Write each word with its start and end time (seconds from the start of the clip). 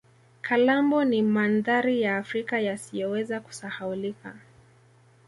kalambo 0.41 1.03
ni 1.05 1.21
mandhari 1.21 2.01
ya 2.01 2.17
africa 2.17 2.53
yasiyoweza 2.53 3.39
kusahaulika 3.41 4.35